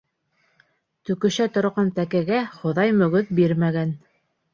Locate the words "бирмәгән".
3.41-3.93